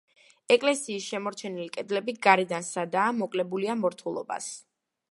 ეკლესიის 0.53 1.09
შემორჩენილი 1.09 1.67
კედლები 1.75 2.17
გარედან 2.29 2.67
სადაა, 2.71 3.13
მოკლებულია 3.21 3.79
მორთულობას. 3.85 4.55